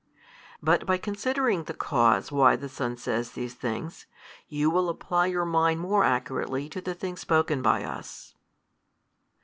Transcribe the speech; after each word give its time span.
But 0.63 0.87
by 0.87 0.97
considering 0.97 1.65
the 1.65 1.75
cause 1.75 2.31
why 2.31 2.55
the 2.55 2.67
Son 2.67 2.97
says 2.97 3.33
these 3.33 3.53
things, 3.53 4.07
you 4.47 4.71
will 4.71 4.89
apply 4.89 5.27
your 5.27 5.45
mind 5.45 5.79
more 5.79 6.03
accurately 6.03 6.67
to 6.69 6.81
the 6.81 6.95
things 6.95 7.19
spoken 7.21 7.61
by 7.61 7.83
us. 7.83 8.33